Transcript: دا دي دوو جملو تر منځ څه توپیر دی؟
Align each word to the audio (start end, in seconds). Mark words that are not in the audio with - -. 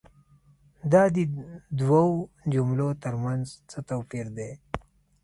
دا 0.91 1.03
دي 1.15 1.23
دوو 1.79 2.03
جملو 2.53 2.89
تر 3.03 3.13
منځ 3.23 3.45
څه 3.69 3.79
توپیر 3.89 4.25
دی؟ 4.37 4.51